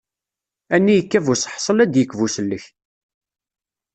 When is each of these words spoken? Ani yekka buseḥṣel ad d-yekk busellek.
Ani 0.73 0.93
yekka 0.95 1.19
buseḥṣel 1.25 1.77
ad 1.83 1.89
d-yekk 1.91 2.13
busellek. 2.19 2.65